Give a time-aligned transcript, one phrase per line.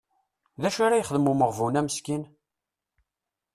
[0.61, 2.23] D acu ara yexdem umeɣbun-a meskin?